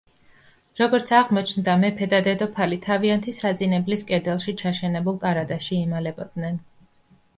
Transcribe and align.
როგორც 0.77 1.11
აღმოჩნდა, 1.17 1.75
მეფე 1.83 2.07
და 2.15 2.21
დედოფალი 2.27 2.79
თავიანთი 2.85 3.35
საძინებლის 3.41 4.07
კედელში 4.13 4.57
ჩაშენებულ 4.63 5.21
კარადაში 5.27 5.79
იმალებოდნენ. 5.83 6.59